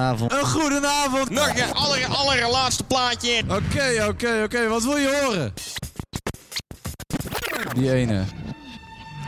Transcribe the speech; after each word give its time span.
Avond. 0.00 0.32
Een 0.32 0.86
avond. 0.86 1.30
Nog 1.30 1.48
een 1.48 1.72
aller, 1.74 2.06
allerlaatste 2.06 2.84
plaatje. 2.84 3.42
Oké, 3.48 4.06
oké, 4.08 4.42
oké. 4.44 4.68
Wat 4.68 4.82
wil 4.82 4.96
je 4.96 5.20
horen? 5.24 5.52
Die 7.74 7.92
ene. 7.92 8.24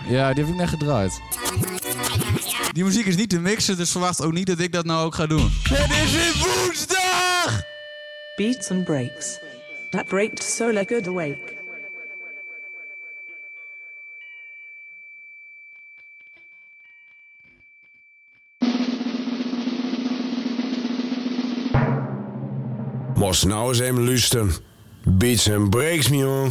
Ja, 0.09 0.33
die 0.33 0.45
heb 0.45 0.53
ik 0.53 0.59
net 0.61 0.69
gedraaid. 0.69 1.21
Die 2.73 2.85
muziek 2.85 3.07
is 3.07 3.17
niet 3.17 3.31
te 3.31 3.39
mixen, 3.41 3.77
dus 3.77 3.91
verwacht 3.91 4.21
ook 4.23 4.33
niet 4.33 4.47
dat 4.47 4.59
ik 4.59 4.73
dat 4.73 4.85
nou 4.85 5.05
ook 5.07 5.15
ga 5.15 5.27
doen. 5.27 5.51
Het 5.63 5.91
is 5.91 6.13
weer 6.13 6.47
woensdag! 6.65 7.61
Beats 8.37 8.71
and 8.71 8.85
breaks. 8.85 9.39
That 9.91 10.07
breaks 10.07 10.57
so 10.57 10.73
lekker 10.73 11.07
awake. 11.09 11.52
als 23.33 23.45
nou 23.45 23.69
eens 23.69 23.79
hem 23.79 24.01
lusten. 24.01 24.51
Beats 25.05 25.51
and 25.51 25.71
breaks, 25.71 26.09
me 26.09 26.49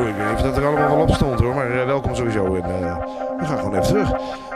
weet 0.06 0.18
niet 0.18 0.34
of 0.34 0.42
dat 0.42 0.58
er 0.58 0.66
allemaal 0.66 0.90
wel 0.98 1.02
op 1.02 1.10
stond 1.14 1.40
hoor, 1.40 1.56
maar 1.56 1.72
eh, 1.80 1.86
welkom 1.86 2.16
sowieso. 2.16 2.56
En, 2.56 2.64
eh, 2.64 2.98
we 3.38 3.46
gaan 3.46 3.58
gewoon 3.58 3.74
even 3.76 3.88
terug. 3.88 4.12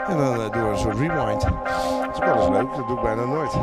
En 0.08 0.16
dan 0.16 0.34
eh, 0.40 0.52
doen 0.52 0.62
we 0.64 0.70
een 0.70 0.78
soort 0.78 0.98
rewind. 0.98 1.40
Dat 1.40 1.44
is 2.14 2.18
wel 2.18 2.36
eens 2.36 2.48
leuk, 2.48 2.76
dat 2.76 2.88
doe 2.88 2.96
ik 2.96 3.02
bijna 3.02 3.24
nooit. 3.24 3.54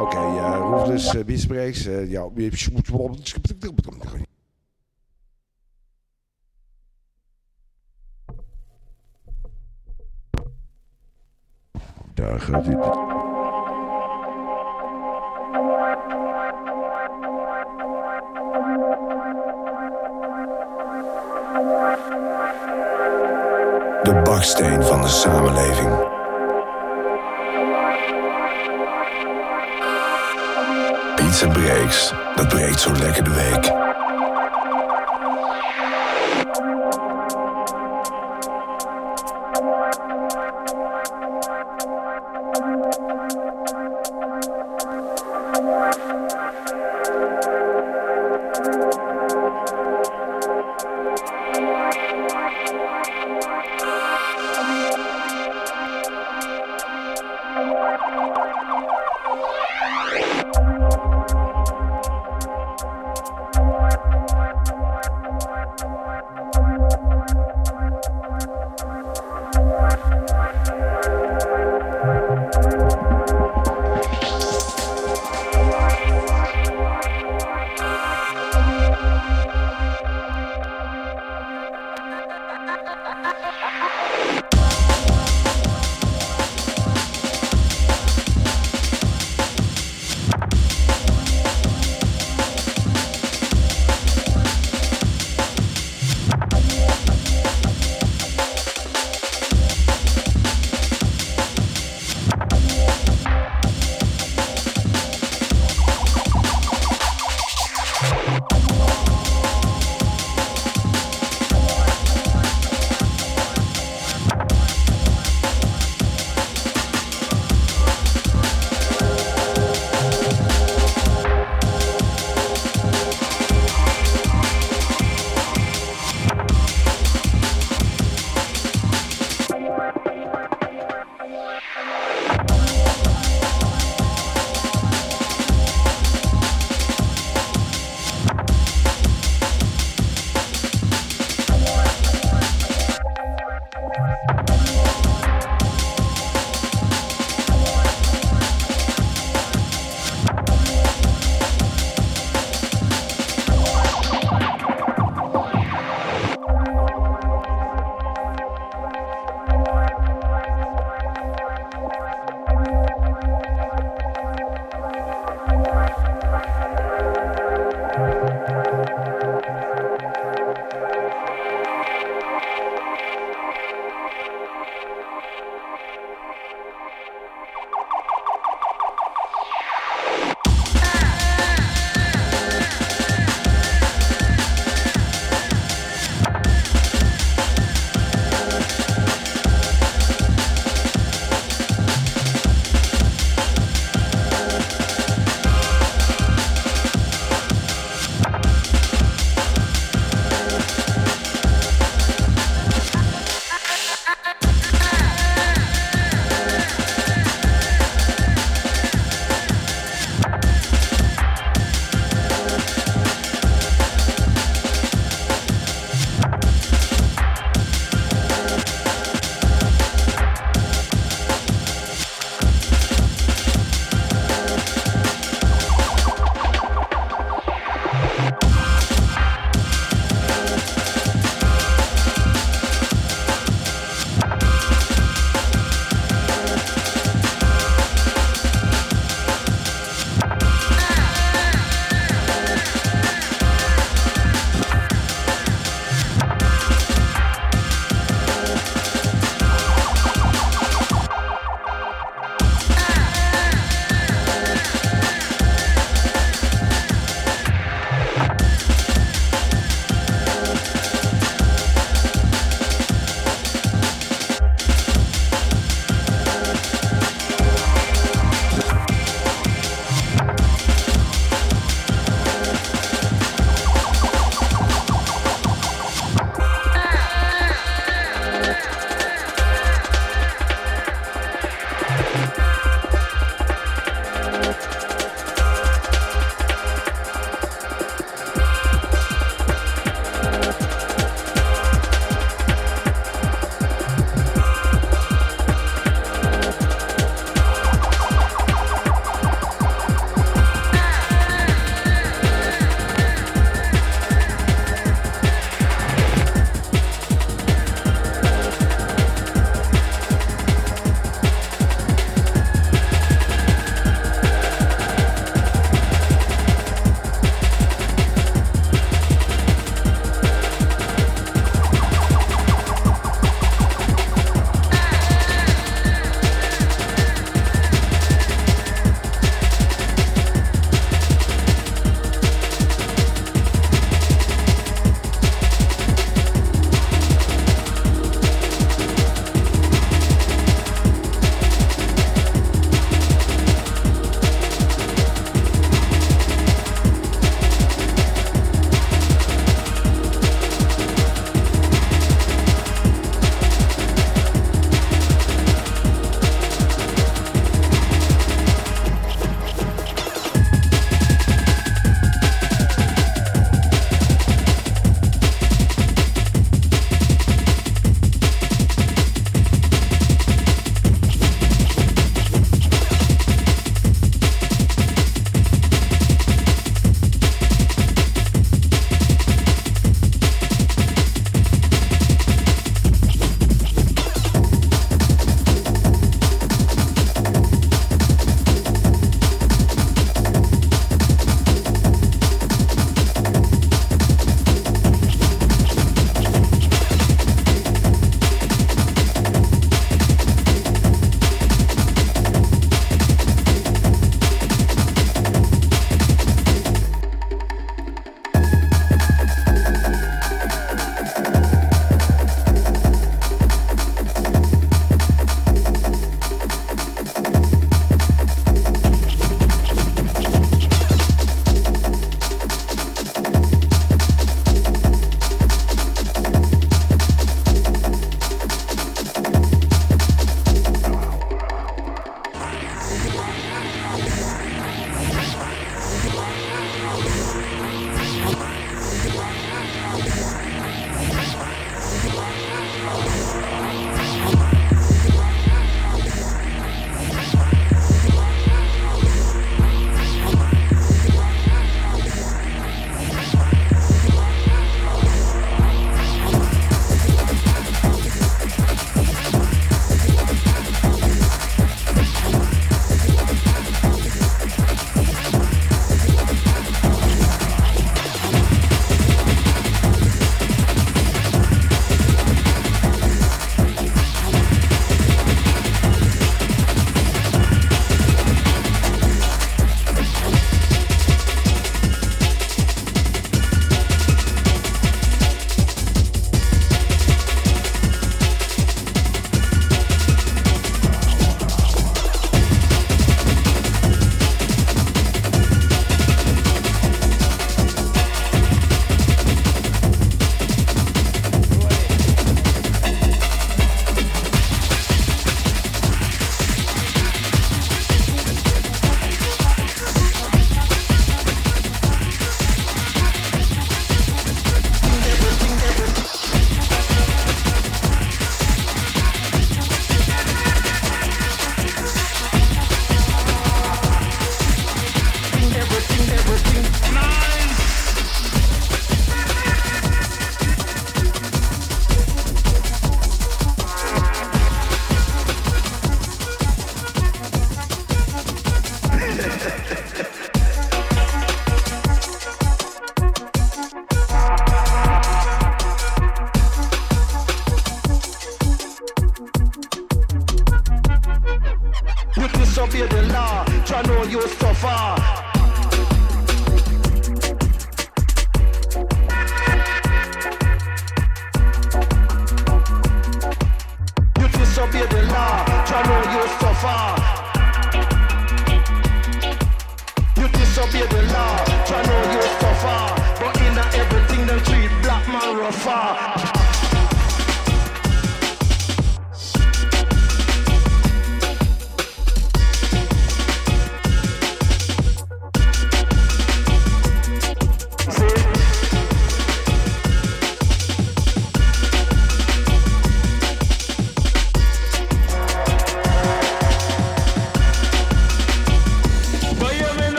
Oké, 0.00 0.18
okay, 0.18 0.84
dus 0.94 1.24
Beatsbreaks. 1.24 1.88
ja, 2.08 2.24
De 12.14 12.24
baksteen 24.22 24.82
van 24.84 25.02
de 25.02 25.08
samenleving. 25.08 25.92
Pizza 31.16 31.48
breaks, 31.48 32.12
dat 32.34 32.48
breekt 32.48 32.80
zo 32.80 32.92
lekker 32.92 33.24
de 33.24 33.30
week. 33.34 33.80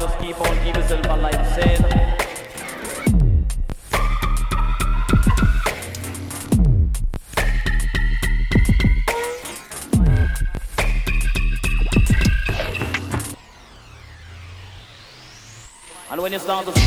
just 0.00 0.18
keep 0.18 0.40
on 0.40 0.56
keep 0.64 0.74
yourself 0.74 1.04
alive, 1.06 1.46
saying. 1.54 1.84
And 16.12 16.20
when 16.20 16.32
you 16.32 16.38
start 16.38 16.66
to 16.74 16.79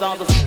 not 0.00 0.16
the 0.20 0.37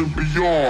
and 0.00 0.16
beyond. 0.16 0.69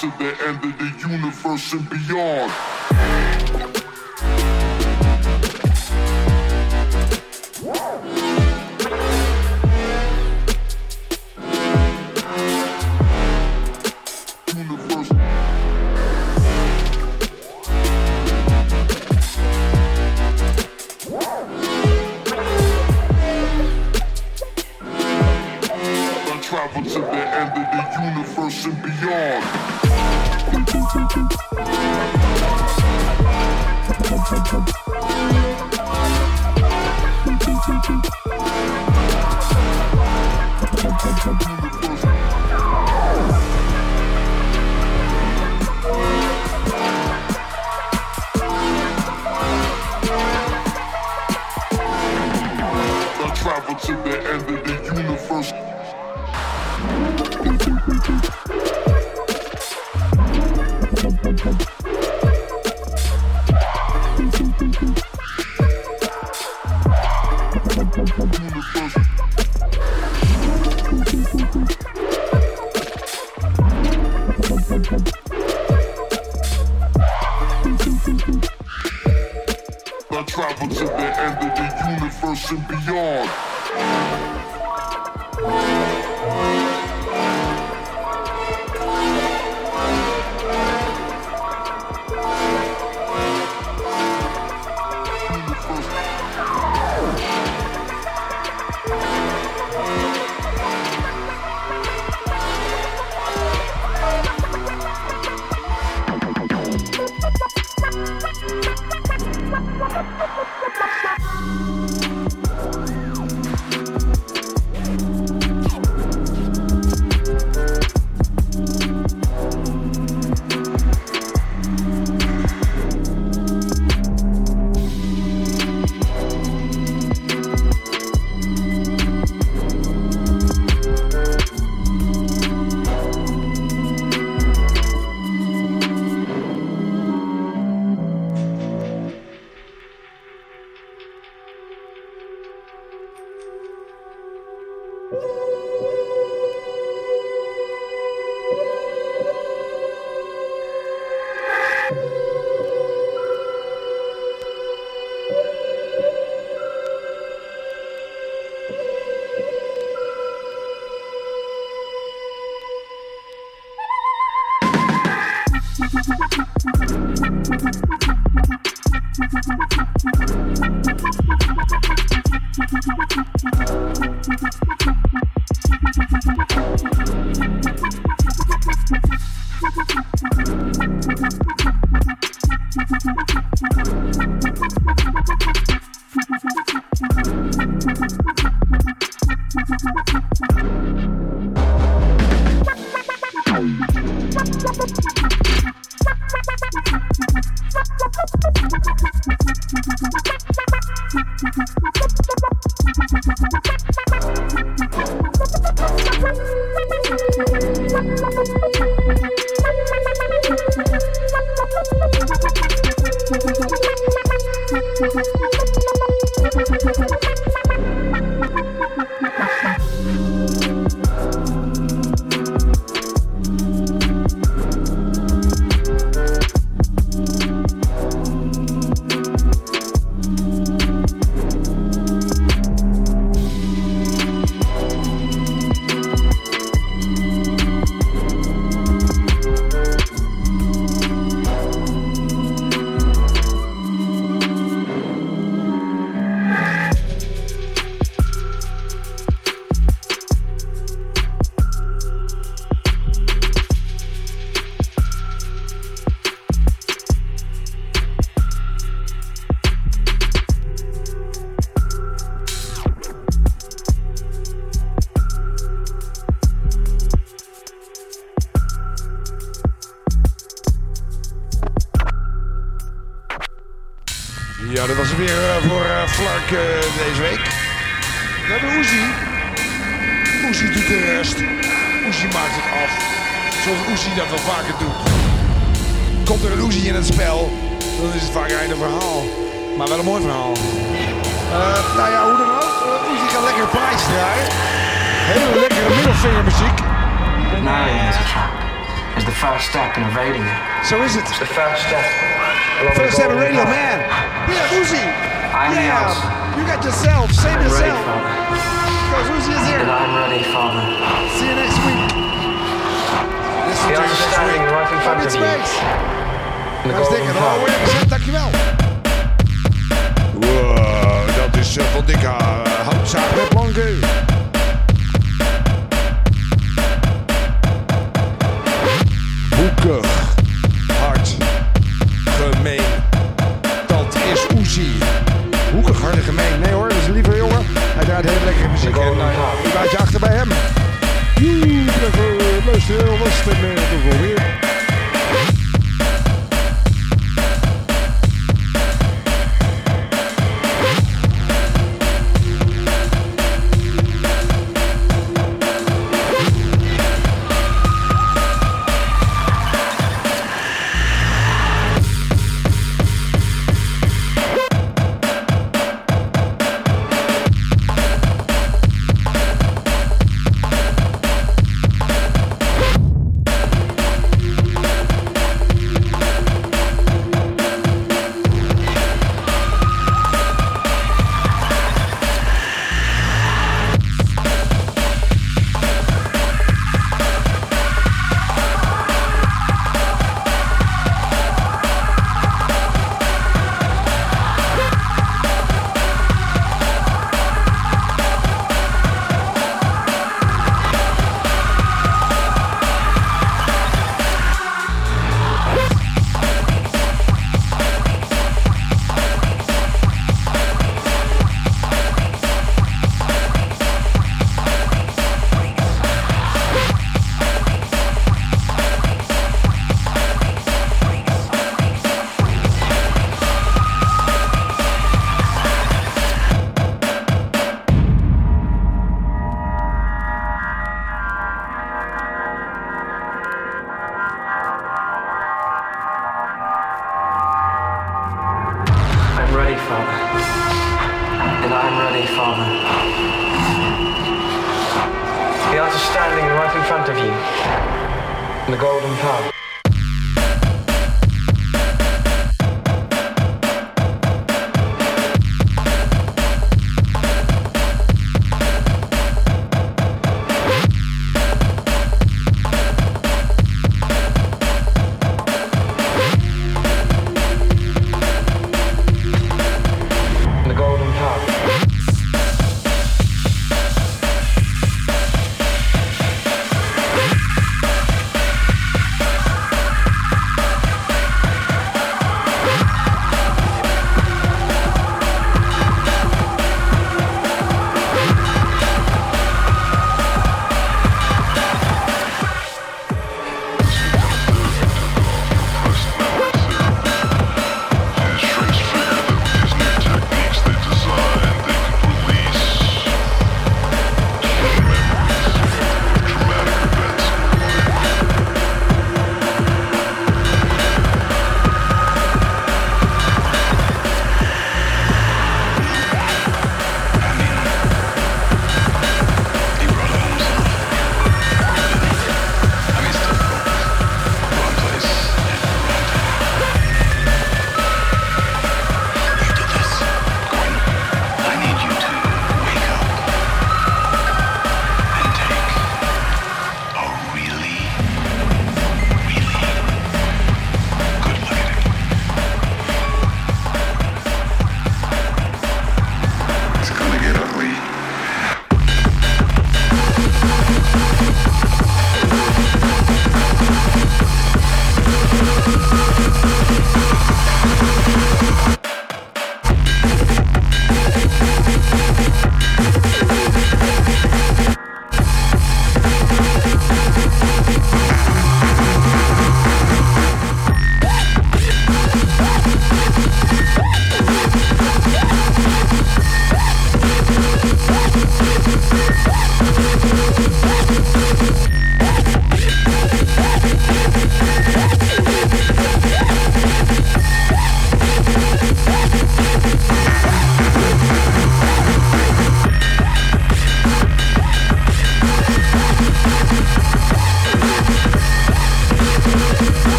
to 0.00 0.06
the 0.18 0.46
end 0.46 0.62
of 0.64 0.78
the 0.78 1.08
universe 1.08 1.72
and 1.72 1.90
beyond. 1.90 2.52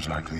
seems 0.00 0.08
like 0.10 0.30
the 0.30 0.39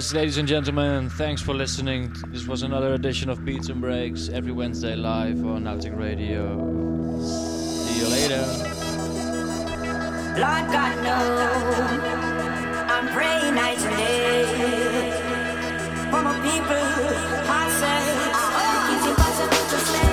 Yes, 0.00 0.14
ladies 0.14 0.38
and 0.38 0.48
gentlemen, 0.48 1.10
thanks 1.10 1.42
for 1.42 1.52
listening. 1.52 2.10
This 2.28 2.46
was 2.46 2.62
another 2.62 2.94
edition 2.94 3.28
of 3.28 3.44
Beats 3.44 3.68
and 3.68 3.82
Breaks 3.82 4.30
every 4.30 4.50
Wednesday 4.50 4.96
live 4.96 5.44
on 5.46 5.64
Altic 5.68 5.94
Radio. 5.94 6.56
See 7.20 8.00
you 8.00 8.08
later. 8.08 8.42
Lord 10.40 10.72
God, 10.72 10.96
no. 11.04 11.18
I'm 12.94 13.06
praying 13.12 13.54
night 13.54 13.78
and 13.78 13.96
day 13.98 14.46
for 16.10 16.22
my 16.22 16.32
people. 16.48 16.84
I 17.52 17.54
say, 17.78 18.02
ah. 18.34 18.90
it's 18.94 19.06
impossible 19.06 20.04
to 20.04 20.09